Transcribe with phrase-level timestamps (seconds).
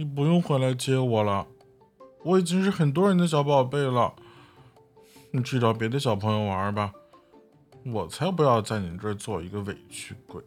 [0.00, 1.46] 你不用回来接我了，
[2.22, 4.14] 我已经是很多人的小宝贝了。
[5.30, 6.90] 你去找别的小朋友玩吧，
[7.84, 10.42] 我才不要在你这儿做一个委屈鬼。